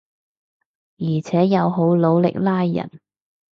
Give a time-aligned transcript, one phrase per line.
[0.97, 2.89] 而且又好努力拉人